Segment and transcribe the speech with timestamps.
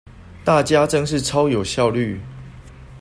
[0.43, 2.19] 大家真是超有效率